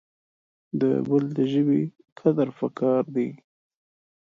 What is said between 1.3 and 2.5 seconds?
دژبي قدر